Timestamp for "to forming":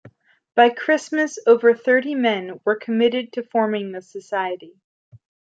3.33-3.91